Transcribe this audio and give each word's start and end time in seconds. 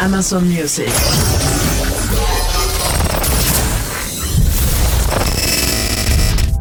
Amazon 0.00 0.48
Music. 0.48 1.67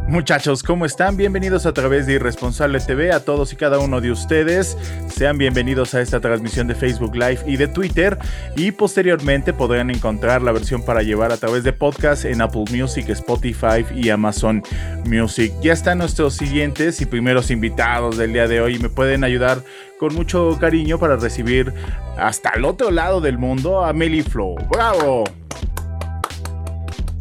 Muchachos, 0.08 0.64
¿cómo 0.64 0.86
están? 0.86 1.18
Bienvenidos 1.18 1.66
a 1.66 1.74
través 1.74 2.08
de 2.08 2.14
Irresponsable 2.14 2.80
TV 2.80 3.12
a 3.12 3.26
todos 3.26 3.52
y 3.52 3.58
cada 3.58 3.80
uno 3.80 4.00
de 4.00 4.10
ustedes. 4.10 4.78
Sean 5.10 5.38
bienvenidos 5.38 5.94
a 5.96 6.02
esta 6.02 6.22
transmisión 6.22 6.66
de 6.68 6.76
Facebook 6.76 7.14
Live 7.14 7.40
y 7.46 7.58
de 7.58 7.68
Twitter. 7.68 8.18
Y 8.56 8.72
posteriormente 8.72 9.52
podrán 9.52 9.90
encontrar 9.90 10.42
la 10.42 10.54
versión 10.54 10.82
para 10.86 11.04
llevar 11.04 11.34
a 11.34 11.38
través 11.38 11.66
de 11.66 11.74
podcast 11.74 12.24
en 12.24 12.42
Apple 12.42 12.64
Music, 12.72 13.10
Spotify 13.10 13.86
y 13.94 14.10
Amazon 14.10 14.64
Music. 15.06 15.52
Ya 15.62 15.74
están 15.74 15.98
nuestros 15.98 16.36
siguientes 16.36 17.02
y 17.02 17.06
primeros 17.06 17.52
invitados 17.52 18.16
del 18.16 18.32
día 18.32 18.48
de 18.48 18.62
hoy. 18.62 18.80
Me 18.80 18.88
pueden 18.88 19.26
ayudar 19.26 19.62
con 20.00 20.16
mucho 20.16 20.58
cariño 20.58 21.00
para 21.00 21.18
recibir 21.18 21.74
hasta 22.18 22.52
el 22.52 22.64
otro 22.64 22.92
lado 22.92 23.20
del 23.20 23.38
mundo 23.38 23.84
a 23.84 23.92
Meli 23.92 24.22
Flow. 24.22 24.56
¡Bravo! 24.70 25.26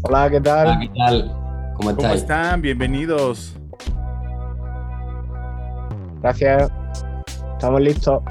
Hola, 0.03 0.31
¿qué 0.31 0.41
tal? 0.41 0.69
Hola, 0.69 0.79
¿qué 0.81 0.91
tal? 0.97 1.45
¿Cómo 1.77 1.91
están? 1.91 2.62
Bienvenidos. 2.62 3.55
Gracias. 6.22 6.70
Estamos 7.52 7.80
listos. 7.80 8.22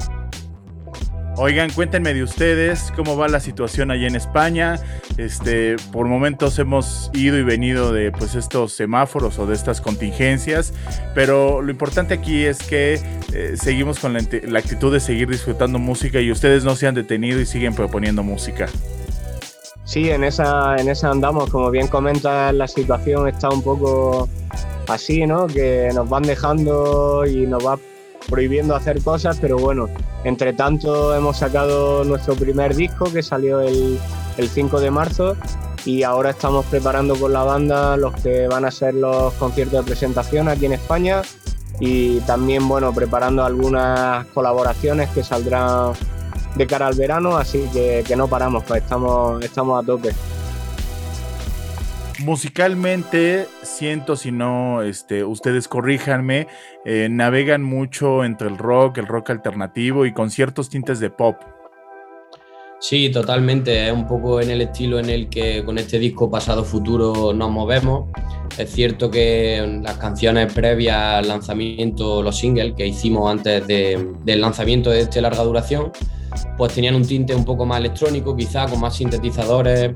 Oigan, 1.37 1.69
cuéntenme 1.71 2.13
de 2.13 2.23
ustedes, 2.23 2.93
cómo 2.95 3.17
va 3.17 3.27
la 3.27 3.41
situación 3.41 3.91
allá 3.91 4.07
en 4.07 4.15
España. 4.15 4.79
Este, 5.17 5.75
por 5.91 6.07
momentos 6.07 6.57
hemos 6.59 7.11
ido 7.13 7.37
y 7.37 7.43
venido 7.43 7.91
de 7.91 8.11
pues 8.11 8.35
estos 8.35 8.71
semáforos 8.71 9.37
o 9.37 9.45
de 9.45 9.53
estas 9.53 9.81
contingencias, 9.81 10.73
pero 11.13 11.61
lo 11.61 11.71
importante 11.71 12.13
aquí 12.13 12.45
es 12.45 12.59
que 12.59 13.01
eh, 13.33 13.55
seguimos 13.57 13.99
con 13.99 14.13
la 14.13 14.59
actitud 14.59 14.93
de 14.93 15.01
seguir 15.01 15.27
disfrutando 15.27 15.77
música 15.77 16.21
y 16.21 16.31
ustedes 16.31 16.63
no 16.63 16.75
se 16.75 16.87
han 16.87 16.95
detenido 16.95 17.39
y 17.41 17.45
siguen 17.45 17.75
proponiendo 17.75 18.23
música. 18.23 18.67
Sí, 19.85 20.09
en 20.09 20.23
esa, 20.23 20.75
en 20.77 20.89
esa 20.89 21.11
andamos. 21.11 21.49
Como 21.49 21.69
bien 21.71 21.87
comentas, 21.87 22.53
la 22.53 22.67
situación 22.67 23.27
está 23.27 23.49
un 23.49 23.61
poco 23.61 24.27
así, 24.87 25.25
¿no? 25.25 25.47
Que 25.47 25.89
nos 25.93 26.09
van 26.09 26.23
dejando 26.23 27.25
y 27.25 27.45
nos 27.45 27.65
va 27.65 27.77
prohibiendo 28.27 28.75
hacer 28.75 29.01
cosas, 29.03 29.37
pero 29.39 29.57
bueno, 29.57 29.87
entre 30.23 30.53
tanto 30.53 31.15
hemos 31.15 31.37
sacado 31.37 32.03
nuestro 32.03 32.33
primer 32.33 32.75
disco 32.75 33.05
que 33.11 33.21
salió 33.21 33.61
el, 33.61 33.99
el 34.37 34.49
5 34.49 34.79
de 34.79 34.89
marzo 34.89 35.37
y 35.85 36.01
ahora 36.01 36.31
estamos 36.31 36.65
preparando 36.65 37.15
con 37.15 37.33
la 37.33 37.43
banda 37.43 37.95
los 37.97 38.15
que 38.15 38.47
van 38.47 38.65
a 38.65 38.71
ser 38.71 38.95
los 38.95 39.31
conciertos 39.33 39.85
de 39.85 39.91
presentación 39.91 40.49
aquí 40.49 40.65
en 40.65 40.73
España 40.73 41.21
y 41.79 42.19
también, 42.21 42.67
bueno, 42.67 42.93
preparando 42.93 43.43
algunas 43.43 44.25
colaboraciones 44.27 45.09
que 45.09 45.23
saldrán 45.23 45.93
de 46.55 46.67
cara 46.67 46.87
al 46.87 46.95
verano, 46.95 47.37
así 47.37 47.63
que, 47.73 48.03
que 48.07 48.15
no 48.15 48.27
paramos, 48.27 48.63
pues 48.63 48.81
estamos, 48.81 49.43
estamos 49.43 49.83
a 49.83 49.85
tope. 49.85 50.11
Musicalmente, 52.19 53.45
siento 53.61 54.15
si 54.15 54.31
no, 54.31 54.81
este, 54.81 55.25
ustedes 55.25 55.67
corríjanme, 55.67 56.47
eh, 56.85 57.09
navegan 57.11 57.61
mucho 57.61 58.23
entre 58.23 58.47
el 58.47 58.57
rock, 58.57 58.99
el 58.99 59.07
rock 59.07 59.31
alternativo 59.31 60.05
y 60.05 60.13
con 60.13 60.29
ciertos 60.31 60.69
tintes 60.69 61.01
de 61.01 61.09
pop. 61.09 61.35
Sí, 62.79 63.09
totalmente. 63.09 63.87
Es 63.87 63.93
un 63.93 64.07
poco 64.07 64.39
en 64.41 64.51
el 64.51 64.61
estilo 64.61 64.99
en 64.99 65.09
el 65.09 65.27
que 65.29 65.63
con 65.65 65.77
este 65.77 65.97
disco 65.97 66.29
Pasado 66.29 66.63
Futuro 66.63 67.33
nos 67.33 67.49
movemos. 67.49 68.09
Es 68.57 68.71
cierto 68.71 69.09
que 69.09 69.79
las 69.81 69.97
canciones 69.97 70.53
previas 70.53 70.97
al 71.15 71.27
lanzamiento, 71.27 72.21
los 72.21 72.37
singles 72.37 72.73
que 72.77 72.85
hicimos 72.85 73.29
antes 73.31 73.65
de- 73.67 74.13
del 74.23 74.39
lanzamiento 74.41 74.89
de 74.89 75.01
este 75.01 75.19
larga 75.21 75.43
duración, 75.43 75.91
pues 76.57 76.73
tenían 76.73 76.95
un 76.95 77.05
tinte 77.05 77.35
un 77.35 77.45
poco 77.45 77.65
más 77.65 77.79
electrónico, 77.79 78.35
quizá 78.35 78.65
con 78.67 78.79
más 78.79 78.95
sintetizadores 78.95 79.95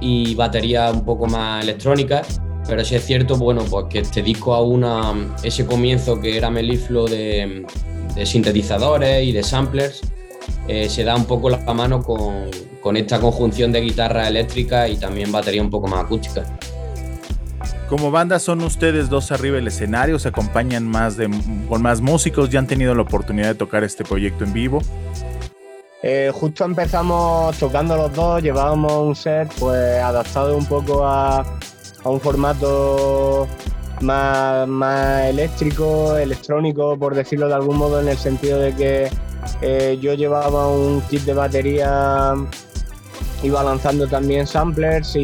y 0.00 0.34
baterías 0.34 0.92
un 0.92 1.04
poco 1.04 1.26
más 1.26 1.62
electrónicas. 1.62 2.40
Pero 2.66 2.84
sí 2.84 2.94
es 2.94 3.04
cierto, 3.04 3.36
bueno, 3.36 3.62
pues 3.68 3.86
que 3.90 3.98
este 4.00 4.22
disco 4.22 4.54
aúna 4.54 5.14
ese 5.42 5.66
comienzo 5.66 6.20
que 6.20 6.36
era 6.36 6.48
melifluo 6.50 7.08
de, 7.08 7.66
sintetizadores 8.24 9.26
y 9.26 9.32
de 9.32 9.42
samplers 9.42 10.02
eh, 10.68 10.88
se 10.88 11.02
da 11.02 11.16
un 11.16 11.24
poco 11.24 11.50
la 11.50 11.58
mano 11.72 12.02
con, 12.02 12.50
con 12.80 12.96
esta 12.96 13.20
conjunción 13.20 13.72
de 13.72 13.80
guitarra 13.80 14.28
eléctrica 14.28 14.88
y 14.88 14.96
también 14.96 15.32
batería 15.32 15.62
un 15.62 15.70
poco 15.70 15.88
más 15.88 16.04
acústica. 16.04 16.44
Como 17.88 18.10
banda 18.10 18.38
son 18.38 18.62
ustedes 18.62 19.10
dos 19.10 19.32
arriba 19.32 19.56
del 19.56 19.68
escenario, 19.68 20.18
se 20.18 20.28
acompañan 20.28 20.88
más 20.88 21.16
de, 21.16 21.28
con 21.68 21.82
más 21.82 22.00
músicos, 22.00 22.48
ya 22.48 22.58
han 22.58 22.66
tenido 22.66 22.94
la 22.94 23.02
oportunidad 23.02 23.48
de 23.48 23.54
tocar 23.54 23.84
este 23.84 24.02
proyecto 24.02 24.44
en 24.44 24.52
vivo. 24.52 24.80
Eh, 26.04 26.32
justo 26.34 26.64
empezamos 26.64 27.56
tocando 27.58 27.96
los 27.96 28.12
dos, 28.12 28.42
llevábamos 28.42 28.92
un 28.92 29.14
set 29.14 29.52
pues 29.60 30.02
adaptado 30.02 30.56
un 30.56 30.66
poco 30.66 31.06
a, 31.06 31.40
a 31.40 32.08
un 32.08 32.20
formato 32.20 33.46
más, 34.00 34.66
más 34.66 35.26
eléctrico, 35.26 36.16
electrónico, 36.16 36.98
por 36.98 37.14
decirlo 37.14 37.46
de 37.46 37.54
algún 37.54 37.76
modo, 37.76 38.00
en 38.00 38.08
el 38.08 38.18
sentido 38.18 38.58
de 38.58 38.74
que 38.74 39.10
eh, 39.60 39.96
yo 40.00 40.14
llevaba 40.14 40.68
un 40.68 41.02
kit 41.02 41.22
de 41.22 41.34
batería, 41.34 42.34
iba 43.44 43.62
lanzando 43.62 44.08
también 44.08 44.48
samplers 44.48 45.14
y, 45.14 45.20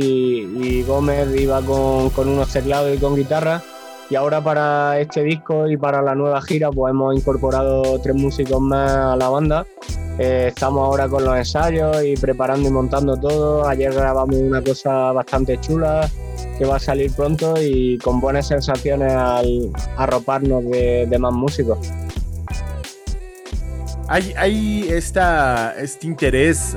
y 0.61 0.85
Gómez 0.85 1.29
iba 1.41 1.61
con, 1.61 2.11
con 2.11 2.29
unos 2.29 2.53
teclados 2.53 2.97
y 2.97 2.99
con 2.99 3.17
guitarra. 3.17 3.63
Y 4.11 4.15
ahora 4.15 4.41
para 4.43 4.99
este 5.01 5.23
disco 5.23 5.69
y 5.69 5.77
para 5.77 6.01
la 6.01 6.15
nueva 6.15 6.41
gira 6.41 6.71
pues 6.71 6.93
hemos 6.93 7.15
incorporado 7.15 7.99
tres 8.01 8.15
músicos 8.15 8.61
más 8.61 8.91
a 8.91 9.17
la 9.17 9.29
banda. 9.29 9.67
Eh, 10.19 10.47
estamos 10.49 10.85
ahora 10.85 11.09
con 11.09 11.25
los 11.25 11.37
ensayos 11.37 12.03
y 12.05 12.17
preparando 12.17 12.69
y 12.69 12.73
montando 12.73 13.17
todo. 13.17 13.69
Ayer 13.69 13.93
grabamos 13.93 14.37
una 14.37 14.63
cosa 14.63 15.13
bastante 15.13 15.61
chula 15.61 16.11
que 16.59 16.65
va 16.65 16.77
a 16.77 16.81
salir 16.81 17.13
pronto 17.13 17.55
y 17.61 17.99
con 17.99 18.21
buenas 18.21 18.49
sensaciones 18.49 19.13
al 19.13 19.71
arroparnos 19.97 20.65
de, 20.65 21.07
de 21.09 21.19
más 21.19 21.33
músicos. 21.33 21.79
Hay, 24.11 24.33
hay 24.39 24.89
esta, 24.89 25.75
este 25.79 26.07
interés 26.07 26.75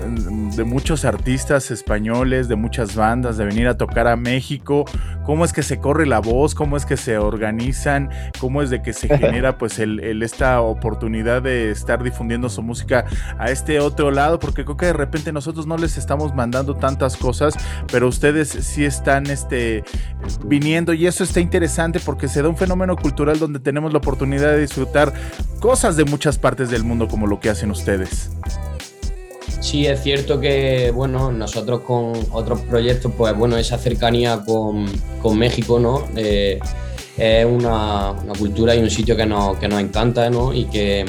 de 0.57 0.63
muchos 0.65 1.05
artistas 1.05 1.71
españoles, 1.71 2.49
de 2.49 2.57
muchas 2.57 2.93
bandas, 2.93 3.37
de 3.37 3.45
venir 3.45 3.69
a 3.69 3.77
tocar 3.77 4.05
a 4.07 4.17
México. 4.17 4.83
¿Cómo 5.31 5.45
es 5.45 5.53
que 5.53 5.63
se 5.63 5.79
corre 5.79 6.05
la 6.07 6.19
voz? 6.19 6.53
¿Cómo 6.55 6.75
es 6.75 6.85
que 6.85 6.97
se 6.97 7.17
organizan? 7.17 8.09
¿Cómo 8.41 8.61
es 8.61 8.69
de 8.69 8.81
que 8.81 8.91
se 8.91 9.07
genera 9.17 9.57
pues 9.57 9.79
el, 9.79 10.01
el- 10.01 10.23
esta 10.23 10.59
oportunidad 10.59 11.41
de 11.41 11.71
estar 11.71 12.03
difundiendo 12.03 12.49
su 12.49 12.61
música 12.61 13.05
a 13.39 13.49
este 13.49 13.79
otro 13.79 14.11
lado? 14.11 14.39
Porque 14.39 14.65
creo 14.65 14.75
que 14.75 14.87
de 14.87 14.93
repente 14.93 15.31
nosotros 15.31 15.65
no 15.65 15.77
les 15.77 15.95
estamos 15.95 16.35
mandando 16.35 16.75
tantas 16.75 17.15
cosas, 17.15 17.53
pero 17.89 18.09
ustedes 18.09 18.49
sí 18.49 18.83
están 18.83 19.27
este, 19.27 19.85
viniendo 20.43 20.91
y 20.91 21.07
eso 21.07 21.23
está 21.23 21.39
interesante 21.39 22.01
porque 22.01 22.27
se 22.27 22.41
da 22.41 22.49
un 22.49 22.57
fenómeno 22.57 22.97
cultural 22.97 23.39
donde 23.39 23.61
tenemos 23.61 23.93
la 23.93 23.99
oportunidad 23.99 24.51
de 24.51 24.59
disfrutar 24.59 25.13
cosas 25.61 25.95
de 25.95 26.03
muchas 26.03 26.37
partes 26.37 26.69
del 26.69 26.83
mundo 26.83 27.07
como 27.07 27.25
lo 27.25 27.39
que 27.39 27.49
hacen 27.49 27.71
ustedes. 27.71 28.31
Sí, 29.61 29.85
es 29.85 30.01
cierto 30.01 30.39
que, 30.39 30.91
bueno, 30.91 31.31
nosotros 31.31 31.81
con 31.81 32.13
otros 32.31 32.61
proyectos, 32.61 33.11
pues 33.15 33.37
bueno, 33.37 33.57
esa 33.57 33.77
cercanía 33.77 34.41
con, 34.43 34.87
con 35.21 35.37
México, 35.37 35.79
¿no? 35.79 36.07
Eh, 36.15 36.59
es 37.15 37.45
una, 37.45 38.11
una 38.11 38.33
cultura 38.33 38.73
y 38.75 38.79
un 38.79 38.89
sitio 38.89 39.15
que 39.15 39.27
nos, 39.27 39.57
que 39.57 39.67
nos 39.67 39.79
encanta, 39.79 40.31
¿no? 40.31 40.51
Y 40.51 40.65
que, 40.65 41.05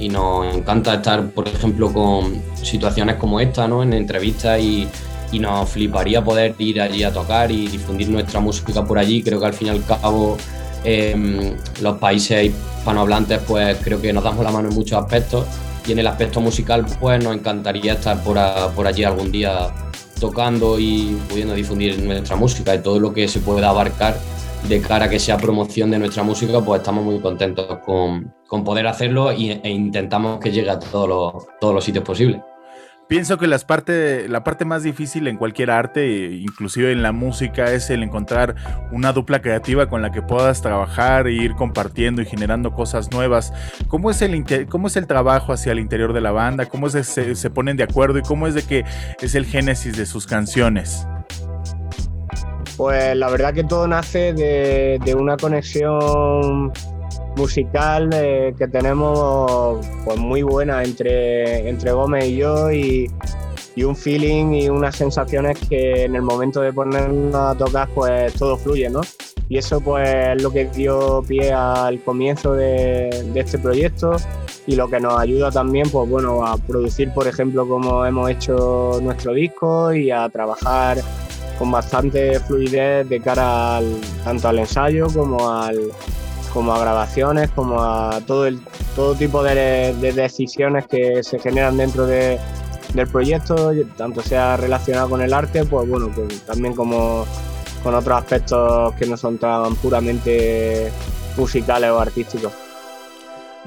y 0.00 0.08
nos 0.08 0.52
encanta 0.52 0.94
estar, 0.94 1.30
por 1.30 1.46
ejemplo, 1.46 1.92
con 1.92 2.42
situaciones 2.60 3.16
como 3.16 3.38
esta, 3.38 3.68
¿no? 3.68 3.84
En 3.84 3.92
entrevistas 3.92 4.60
y, 4.60 4.88
y 5.30 5.38
nos 5.38 5.70
fliparía 5.70 6.24
poder 6.24 6.56
ir 6.58 6.80
allí 6.80 7.04
a 7.04 7.12
tocar 7.12 7.52
y 7.52 7.68
difundir 7.68 8.08
nuestra 8.08 8.40
música 8.40 8.84
por 8.84 8.98
allí. 8.98 9.22
Creo 9.22 9.38
que 9.38 9.46
al 9.46 9.54
fin 9.54 9.68
y 9.68 9.70
al 9.70 9.84
cabo 9.84 10.36
em, 10.82 11.54
los 11.80 11.98
países 11.98 12.46
hispanohablantes 12.46 13.38
pues 13.46 13.78
creo 13.80 14.00
que 14.00 14.12
nos 14.12 14.24
damos 14.24 14.44
la 14.44 14.50
mano 14.50 14.70
en 14.70 14.74
muchos 14.74 15.00
aspectos 15.00 15.46
y 15.86 15.92
en 15.92 15.98
el 15.98 16.06
aspecto 16.06 16.40
musical 16.40 16.86
pues 17.00 17.22
nos 17.22 17.34
encantaría 17.34 17.94
estar 17.94 18.22
por, 18.22 18.38
por 18.74 18.86
allí 18.86 19.04
algún 19.04 19.32
día 19.32 19.68
tocando 20.20 20.78
y 20.78 21.18
pudiendo 21.28 21.54
difundir 21.54 22.00
nuestra 22.02 22.36
música 22.36 22.74
y 22.74 22.78
todo 22.80 23.00
lo 23.00 23.12
que 23.12 23.26
se 23.26 23.40
pueda 23.40 23.70
abarcar 23.70 24.16
de 24.68 24.80
cara 24.80 25.06
a 25.06 25.08
que 25.08 25.18
sea 25.18 25.36
promoción 25.36 25.90
de 25.90 25.98
nuestra 25.98 26.22
música, 26.22 26.60
pues 26.60 26.80
estamos 26.80 27.04
muy 27.04 27.18
contentos 27.20 27.78
con, 27.84 28.32
con 28.46 28.62
poder 28.62 28.86
hacerlo 28.86 29.30
e 29.30 29.68
intentamos 29.68 30.38
que 30.38 30.52
llegue 30.52 30.70
a 30.70 30.78
todos 30.78 31.08
los, 31.08 31.46
todos 31.60 31.74
los 31.74 31.84
sitios 31.84 32.04
posibles. 32.04 32.40
Pienso 33.12 33.36
que 33.36 33.46
las 33.46 33.66
parte, 33.66 34.26
la 34.26 34.42
parte 34.42 34.64
más 34.64 34.82
difícil 34.82 35.28
en 35.28 35.36
cualquier 35.36 35.70
arte, 35.70 36.32
inclusive 36.32 36.92
en 36.92 37.02
la 37.02 37.12
música, 37.12 37.70
es 37.70 37.90
el 37.90 38.02
encontrar 38.02 38.54
una 38.90 39.12
dupla 39.12 39.42
creativa 39.42 39.86
con 39.86 40.00
la 40.00 40.10
que 40.10 40.22
puedas 40.22 40.62
trabajar 40.62 41.26
e 41.26 41.34
ir 41.34 41.54
compartiendo 41.54 42.22
y 42.22 42.24
generando 42.24 42.72
cosas 42.72 43.12
nuevas. 43.12 43.52
¿Cómo 43.88 44.10
es 44.10 44.22
el, 44.22 44.66
cómo 44.66 44.86
es 44.86 44.96
el 44.96 45.06
trabajo 45.06 45.52
hacia 45.52 45.72
el 45.72 45.78
interior 45.78 46.14
de 46.14 46.22
la 46.22 46.32
banda? 46.32 46.64
¿Cómo 46.70 46.88
se, 46.88 47.04
se 47.04 47.50
ponen 47.50 47.76
de 47.76 47.82
acuerdo 47.82 48.18
y 48.18 48.22
cómo 48.22 48.46
es 48.46 48.54
de 48.54 48.62
que 48.62 48.82
es 49.20 49.34
el 49.34 49.44
génesis 49.44 49.94
de 49.94 50.06
sus 50.06 50.26
canciones? 50.26 51.06
Pues 52.78 53.14
la 53.14 53.28
verdad 53.28 53.52
que 53.52 53.64
todo 53.64 53.86
nace 53.86 54.32
de, 54.32 55.14
una 55.14 55.36
conexión 55.36 56.72
musical 57.42 58.08
eh, 58.12 58.54
que 58.56 58.68
tenemos 58.68 59.84
pues 60.04 60.16
muy 60.16 60.42
buena 60.42 60.84
entre, 60.84 61.68
entre 61.68 61.90
Gómez 61.90 62.26
y 62.26 62.36
yo 62.36 62.70
y, 62.70 63.10
un 63.84 63.96
feeling 63.96 64.52
y 64.52 64.68
unas 64.68 64.94
sensaciones 64.94 65.58
que 65.58 66.04
en 66.04 66.14
el 66.14 66.22
momento 66.22 66.60
de 66.60 66.72
ponernos 66.72 67.34
a 67.34 67.56
tocar 67.56 67.88
pues 67.94 68.32
todo 68.34 68.56
fluye, 68.56 68.88
¿no? 68.88 69.00
Y 69.48 69.58
eso 69.58 69.80
pues 69.80 70.08
es 70.08 70.42
lo 70.42 70.52
que 70.52 70.66
dio 70.66 71.24
pie 71.26 71.52
al 71.52 72.00
comienzo 72.02 72.52
de, 72.52 73.10
de 73.32 73.40
este 73.40 73.58
proyecto 73.58 74.14
y 74.68 74.76
lo 74.76 74.88
que 74.88 75.00
nos 75.00 75.18
ayuda 75.18 75.50
también 75.50 75.90
pues 75.90 76.08
bueno 76.08 76.46
a 76.46 76.56
producir 76.58 77.12
por 77.12 77.26
ejemplo 77.26 77.66
como 77.66 78.06
hemos 78.06 78.30
hecho 78.30 79.00
nuestro 79.02 79.32
disco 79.32 79.92
y 79.92 80.12
a 80.12 80.28
trabajar 80.28 80.98
con 81.58 81.72
bastante 81.72 82.38
fluidez 82.40 83.08
de 83.08 83.20
cara 83.20 83.78
al, 83.78 84.00
tanto 84.22 84.48
al 84.48 84.58
ensayo 84.60 85.08
como, 85.12 85.50
al, 85.50 85.90
como 86.52 86.74
a 86.74 86.80
grabaciones, 86.80 87.50
como 87.50 87.82
a 87.82 88.20
todo, 88.26 88.46
el, 88.46 88.60
todo 88.94 89.14
tipo 89.14 89.42
de, 89.42 89.94
decisiones 90.14 90.86
que 90.86 91.22
se 91.22 91.38
generan 91.38 91.76
dentro 91.76 92.06
de, 92.06 92.38
del 92.94 93.08
proyecto, 93.08 93.72
tanto 93.96 94.22
sea 94.22 94.56
relacionado 94.56 95.08
con 95.08 95.22
el 95.22 95.32
arte, 95.32 95.64
pues 95.64 95.88
bueno, 95.88 96.10
pues 96.14 96.42
también 96.42 96.74
como 96.74 97.26
con 97.82 97.94
otros 97.94 98.18
aspectos 98.18 98.94
que 98.94 99.06
no 99.06 99.16
son 99.16 99.38
tan 99.38 99.74
puramente 99.76 100.92
musicales 101.36 101.90
o 101.90 101.98
artísticos. 101.98 102.52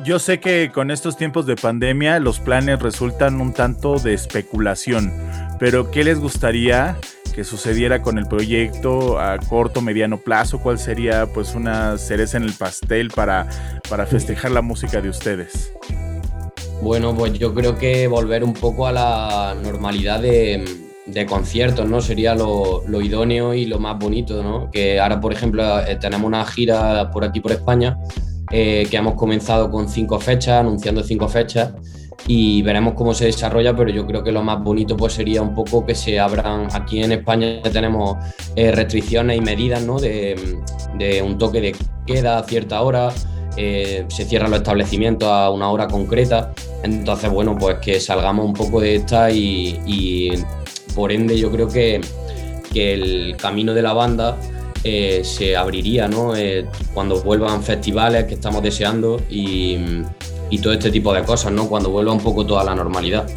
Yo 0.04 0.20
sé 0.20 0.40
que 0.40 0.72
con 0.74 0.92
estos 0.92 1.16
tiempos 1.16 1.46
de 1.46 1.56
pandemia 1.56 2.20
los 2.20 2.40
planes 2.40 2.82
resultan 2.82 3.40
un 3.40 3.54
tanto 3.54 3.98
de 3.98 4.14
especulación, 4.14 5.14
pero 5.58 5.90
¿qué 5.90 6.04
les 6.04 6.20
gustaría 6.20 6.98
que 7.36 7.44
sucediera 7.44 8.02
con 8.02 8.18
el 8.18 8.28
proyecto 8.28 9.20
a 9.20 9.38
corto, 9.38 9.82
mediano 9.82 10.18
plazo? 10.18 10.60
¿Cuál 10.60 10.80
sería 10.80 11.28
pues 11.28 11.54
una 11.54 11.98
cereza 11.98 12.38
en 12.38 12.44
el 12.44 12.54
pastel 12.54 13.12
para, 13.12 13.48
para 13.90 14.06
festejar 14.06 14.52
la 14.52 14.62
música 14.62 15.02
de 15.02 15.10
ustedes? 15.10 15.74
Bueno, 16.82 17.14
pues 17.14 17.34
yo 17.34 17.54
creo 17.54 17.78
que 17.78 18.08
volver 18.08 18.44
un 18.44 18.54
poco 18.54 18.88
a 18.88 18.94
la 18.94 19.56
normalidad 19.62 20.22
de, 20.22 20.64
conciertos, 21.28 21.90
¿no? 21.90 22.00
Sería 22.00 22.36
lo, 22.36 22.84
idóneo 23.02 23.54
y 23.54 23.66
lo 23.66 23.80
más 23.80 24.00
bonito, 24.00 24.42
¿no? 24.42 24.72
Que 24.72 25.02
ahora, 25.02 25.20
por 25.20 25.34
ejemplo, 25.34 25.82
eh, 25.82 25.98
tenemos 25.98 26.26
una 26.26 26.46
gira 26.46 27.12
por 27.12 27.26
aquí, 27.26 27.42
por 27.42 27.52
España, 27.52 27.98
eh, 28.50 28.88
que 28.90 28.96
hemos 28.96 29.16
comenzado 29.16 29.70
con 29.70 29.90
cinco 29.90 30.20
fechas, 30.20 30.62
anunciando 30.62 31.04
cinco 31.04 31.28
fechas, 31.28 31.74
y 32.28 32.62
veremos 32.62 32.94
cómo 32.96 33.14
se 33.14 33.26
desarrolla, 33.26 33.76
pero 33.76 33.92
yo 33.92 34.06
creo 34.08 34.24
que 34.24 34.32
lo 34.32 34.42
más 34.42 34.64
bonito 34.64 34.98
pues 34.98 35.14
sería 35.14 35.42
un 35.42 35.54
poco 35.54 35.86
que 35.86 35.94
se 35.94 36.20
abran, 36.20 36.68
aquí 36.74 37.04
en 37.04 37.12
España 37.12 37.62
tenemos 37.62 38.18
eh, 38.56 38.72
restricciones 38.72 39.38
y 39.38 39.42
medidas 39.42 39.84
¿no? 39.84 40.00
de, 40.00 40.36
un 41.24 41.38
toque 41.38 41.62
de 41.62 41.76
queda 42.06 42.40
a 42.40 42.44
cierta 42.44 42.82
hora, 42.82 43.12
eh, 43.58 44.06
se 44.08 44.26
cierran 44.26 44.52
los 44.52 44.60
establecimientos 44.60 45.30
a 45.30 45.50
una 45.50 45.70
hora 45.70 45.88
concreta, 45.88 46.52
entonces 46.84 47.30
bueno, 47.30 47.56
pues 47.58 47.78
que 47.78 48.00
salgamos 48.00 48.46
un 48.46 48.54
poco 48.54 48.82
de 48.82 48.96
esta 48.96 49.30
y, 49.32 50.32
por 50.96 51.12
ende 51.12 51.38
yo 51.38 51.52
creo 51.52 51.68
que, 51.68 52.00
que 52.74 52.94
el 52.94 53.36
camino 53.38 53.74
de 53.74 53.82
la 53.82 53.94
banda 53.94 54.38
eh, 54.84 55.22
se 55.24 55.58
abriría 55.58 56.08
¿no? 56.08 56.34
cuando 56.94 57.22
vuelvan 57.22 57.62
festivales 57.62 58.24
que 58.26 58.36
estamos 58.36 58.64
deseando 58.64 59.20
y 59.30 59.78
y 60.50 60.60
todo 60.60 60.74
este 60.74 60.92
tipo 60.92 61.14
de 61.14 61.24
cosas, 61.24 61.52
¿no? 61.52 61.68
Cuando 61.68 61.90
vuelva 61.90 62.12
un 62.12 62.22
poco 62.22 62.46
toda 62.46 62.64
la 62.64 62.76
normalidad. 62.76 63.28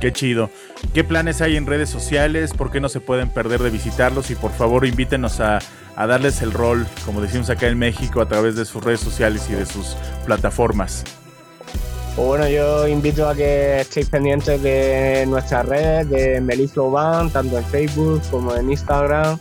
Qué 0.00 0.12
chido. 0.12 0.50
¿Qué 0.94 1.04
planes 1.04 1.40
hay 1.42 1.56
en 1.56 1.66
redes 1.66 1.90
sociales? 1.90 2.52
¿Por 2.54 2.70
qué 2.70 2.80
no 2.80 2.88
se 2.88 3.00
pueden 3.00 3.28
perder 3.28 3.60
de 3.60 3.70
visitarlos? 3.70 4.30
Y 4.30 4.34
por 4.34 4.50
favor 4.50 4.86
invítenos 4.86 5.40
a, 5.40 5.58
darles 5.96 6.40
el 6.40 6.52
rol, 6.52 6.86
como 7.04 7.20
decimos 7.20 7.50
acá 7.50 7.66
en 7.66 7.78
México, 7.78 8.22
a 8.22 8.26
través 8.26 8.56
de 8.56 8.64
sus 8.64 8.82
redes 8.82 9.00
sociales 9.00 9.46
y 9.50 9.52
de 9.52 9.66
sus 9.66 9.96
plataformas. 10.24 11.04
Pues 12.16 12.26
bueno, 12.26 12.48
yo 12.48 12.88
invito 12.88 13.28
a 13.28 13.34
que 13.34 13.80
estéis 13.80 14.08
pendientes 14.08 14.62
de 14.62 15.26
nuestras 15.28 15.66
redes, 15.66 16.08
de 16.08 16.40
Meliflow 16.40 16.90
Band, 16.90 17.32
tanto 17.32 17.58
en 17.58 17.64
Facebook 17.66 18.22
como 18.30 18.56
en 18.56 18.70
Instagram, 18.70 19.38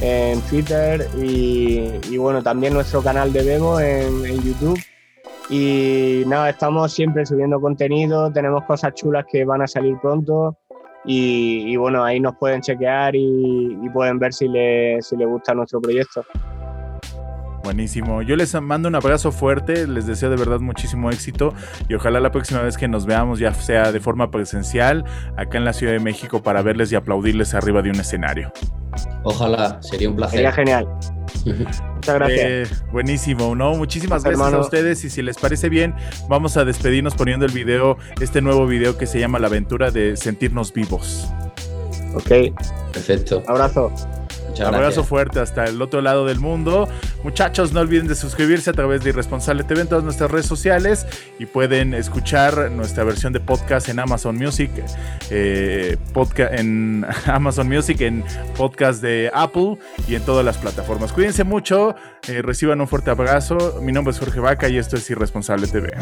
en 0.00 0.40
Twitter 0.42 1.08
y, 1.20 2.16
bueno, 2.16 2.40
también 2.40 2.72
nuestro 2.72 3.02
canal 3.02 3.32
de 3.32 3.42
Bebo 3.42 3.80
en 3.80 4.42
YouTube 4.44 4.78
y 5.48 6.22
nada, 6.26 6.50
estamos 6.50 6.92
siempre 6.92 7.24
subiendo 7.24 7.60
contenido, 7.60 8.30
tenemos 8.32 8.64
cosas 8.64 8.94
chulas 8.94 9.24
que 9.30 9.44
van 9.44 9.62
a 9.62 9.66
salir 9.66 9.96
pronto 10.00 10.58
y, 11.08 11.76
bueno, 11.76 12.02
ahí 12.02 12.18
nos 12.18 12.34
pueden 12.36 12.60
chequear 12.60 13.14
y, 13.14 13.78
pueden 13.92 14.18
ver 14.18 14.32
si 14.32 14.48
les 14.48 15.06
si 15.06 15.16
gusta 15.16 15.54
nuestro 15.54 15.80
proyecto. 15.80 16.24
Buenísimo. 17.62 18.22
Yo 18.22 18.36
les 18.36 18.54
mando 18.60 18.88
un 18.88 18.94
abrazo 18.94 19.32
fuerte, 19.32 19.86
les 19.86 20.06
deseo 20.06 20.30
de 20.30 20.36
verdad 20.36 20.60
muchísimo 20.60 21.10
éxito 21.10 21.52
y 21.88 21.94
ojalá 21.94 22.20
la 22.20 22.30
próxima 22.30 22.62
vez 22.62 22.76
que 22.76 22.86
nos 22.86 23.06
veamos 23.06 23.40
ya 23.40 23.52
sea 23.54 23.90
de 23.90 23.98
forma 23.98 24.30
presencial 24.30 25.04
acá 25.36 25.58
en 25.58 25.64
la 25.64 25.72
Ciudad 25.72 25.92
de 25.92 25.98
México 25.98 26.42
para 26.42 26.62
verles 26.62 26.92
y 26.92 26.96
aplaudirles 26.96 27.54
arriba 27.54 27.82
de 27.82 27.90
un 27.90 27.96
escenario. 27.96 28.52
Ojalá, 29.24 29.82
sería 29.82 30.08
un 30.08 30.16
placer. 30.16 30.38
Sería 30.38 30.52
genial. 30.52 30.86
Muchas 31.46 32.14
gracias. 32.14 32.40
Eh, 32.40 32.66
buenísimo, 32.92 33.54
¿no? 33.54 33.74
Muchísimas 33.74 34.24
gracias 34.24 34.52
a 34.52 34.58
ustedes 34.58 35.04
y 35.04 35.10
si 35.10 35.22
les 35.22 35.36
parece 35.38 35.68
bien, 35.68 35.94
vamos 36.28 36.56
a 36.56 36.64
despedirnos 36.64 37.14
poniendo 37.14 37.46
el 37.46 37.52
video, 37.52 37.98
este 38.20 38.40
nuevo 38.42 38.66
video 38.66 38.98
que 38.98 39.06
se 39.06 39.20
llama 39.20 39.38
La 39.38 39.46
aventura 39.46 39.90
de 39.90 40.16
sentirnos 40.16 40.72
vivos. 40.72 41.28
Ok. 42.14 42.52
Perfecto. 42.92 43.42
Abrazo. 43.46 43.92
Un 44.58 44.74
abrazo 44.74 45.04
fuerte 45.04 45.40
hasta 45.40 45.64
el 45.64 45.82
otro 45.82 46.00
lado 46.00 46.24
del 46.24 46.40
mundo. 46.40 46.88
Muchachos, 47.26 47.72
no 47.72 47.80
olviden 47.80 48.06
de 48.06 48.14
suscribirse 48.14 48.70
a 48.70 48.72
través 48.72 49.02
de 49.02 49.10
Irresponsable 49.10 49.64
TV 49.64 49.80
en 49.80 49.88
todas 49.88 50.04
nuestras 50.04 50.30
redes 50.30 50.46
sociales 50.46 51.08
y 51.40 51.46
pueden 51.46 51.92
escuchar 51.92 52.70
nuestra 52.70 53.02
versión 53.02 53.32
de 53.32 53.40
podcast 53.40 53.88
en 53.88 53.98
Amazon 53.98 54.36
Music, 54.36 54.70
eh, 55.30 55.98
en 56.52 57.04
Amazon 57.26 57.68
Music, 57.68 58.00
en 58.02 58.22
podcast 58.56 59.02
de 59.02 59.28
Apple 59.34 59.76
y 60.06 60.14
en 60.14 60.22
todas 60.22 60.44
las 60.44 60.56
plataformas. 60.56 61.12
Cuídense 61.12 61.42
mucho, 61.42 61.96
eh, 62.28 62.42
reciban 62.42 62.80
un 62.80 62.86
fuerte 62.86 63.10
abrazo. 63.10 63.80
Mi 63.82 63.90
nombre 63.90 64.12
es 64.12 64.20
Jorge 64.20 64.38
Vaca 64.38 64.68
y 64.68 64.78
esto 64.78 64.96
es 64.96 65.10
Irresponsable 65.10 65.66
TV. 65.66 65.94